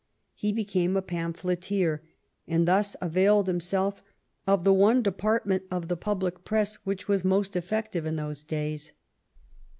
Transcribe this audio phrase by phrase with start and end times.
[0.33, 2.01] He became a pamphleteer,
[2.47, 4.01] and thus availed himself
[4.47, 8.93] of the one department of the public press which was most effective in those days.